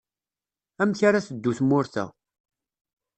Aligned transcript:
Amek 0.81 0.99
ara 1.07 1.25
teddu 1.27 1.51
tmurt-a. 1.59 2.05